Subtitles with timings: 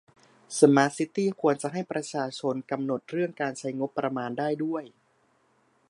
[0.59, 4.83] สมาร์ทซิตี้ควรจะให้ประชาชนกำหนดเรื่องการใช้งบประมาณได้ด้วย